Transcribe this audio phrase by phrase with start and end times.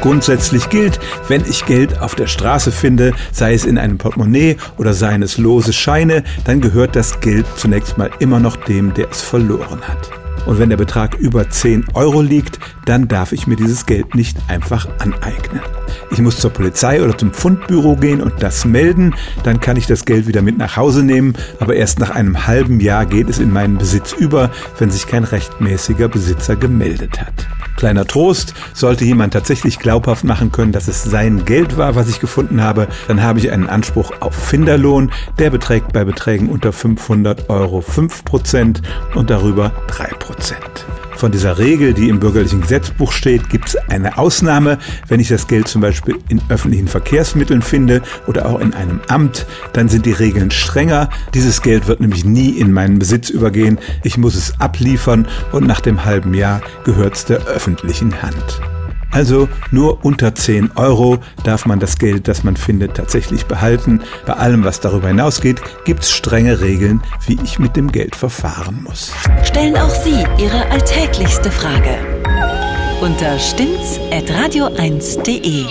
[0.00, 0.98] Grundsätzlich gilt,
[1.28, 5.36] wenn ich Geld auf der Straße finde, sei es in einem Portemonnaie oder seien es
[5.36, 10.10] lose Scheine, dann gehört das Geld zunächst mal immer noch dem, der es verloren hat.
[10.46, 14.38] Und wenn der Betrag über 10 Euro liegt, dann darf ich mir dieses Geld nicht
[14.48, 15.60] einfach aneignen.
[16.10, 19.14] Ich muss zur Polizei oder zum Fundbüro gehen und das melden,
[19.44, 22.80] dann kann ich das Geld wieder mit nach Hause nehmen, aber erst nach einem halben
[22.80, 27.46] Jahr geht es in meinen Besitz über, wenn sich kein rechtmäßiger Besitzer gemeldet hat.
[27.80, 32.20] Kleiner Trost, sollte jemand tatsächlich glaubhaft machen können, dass es sein Geld war, was ich
[32.20, 35.10] gefunden habe, dann habe ich einen Anspruch auf Finderlohn.
[35.38, 38.82] Der beträgt bei Beträgen unter 500 Euro 5%
[39.14, 40.69] und darüber 3%.
[41.20, 44.78] Von dieser Regel, die im bürgerlichen Gesetzbuch steht, gibt es eine Ausnahme.
[45.06, 49.44] Wenn ich das Geld zum Beispiel in öffentlichen Verkehrsmitteln finde oder auch in einem Amt,
[49.74, 51.10] dann sind die Regeln strenger.
[51.34, 53.78] Dieses Geld wird nämlich nie in meinen Besitz übergehen.
[54.02, 58.62] Ich muss es abliefern und nach dem halben Jahr gehört es der öffentlichen Hand.
[59.10, 64.00] Also nur unter 10 Euro darf man das Geld, das man findet, tatsächlich behalten.
[64.26, 68.82] Bei allem, was darüber hinausgeht, gibt es strenge Regeln, wie ich mit dem Geld verfahren
[68.84, 69.12] muss.
[69.42, 71.98] Stellen auch Sie Ihre alltäglichste Frage
[73.00, 75.64] unter stimmtz.radio1.de.